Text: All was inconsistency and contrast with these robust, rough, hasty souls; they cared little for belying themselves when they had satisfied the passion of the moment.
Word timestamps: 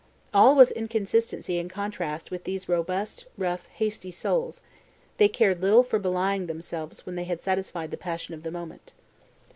All 0.33 0.55
was 0.55 0.71
inconsistency 0.71 1.59
and 1.59 1.69
contrast 1.69 2.31
with 2.31 2.43
these 2.43 2.67
robust, 2.67 3.27
rough, 3.37 3.67
hasty 3.67 4.09
souls; 4.09 4.59
they 5.17 5.29
cared 5.29 5.61
little 5.61 5.83
for 5.83 5.99
belying 5.99 6.47
themselves 6.47 7.05
when 7.05 7.13
they 7.13 7.25
had 7.25 7.43
satisfied 7.43 7.91
the 7.91 7.97
passion 7.97 8.33
of 8.33 8.41
the 8.41 8.49
moment. 8.49 8.93